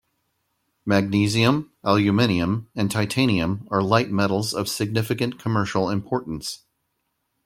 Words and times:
Magnesium, 0.83 1.73
aluminium 1.83 2.71
and 2.75 2.89
titanium 2.89 3.67
are 3.69 3.83
light 3.83 4.09
metals 4.09 4.51
of 4.51 4.67
significant 4.67 5.37
commercial 5.37 5.91
importance. 5.91 6.63